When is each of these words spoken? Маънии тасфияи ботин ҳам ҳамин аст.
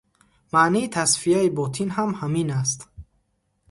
Маънии 0.53 0.91
тасфияи 0.95 1.49
ботин 1.57 1.89
ҳам 1.95 2.11
ҳамин 2.19 2.49
аст. 2.61 2.79